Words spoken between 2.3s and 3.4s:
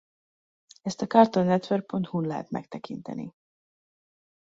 megtekinteni.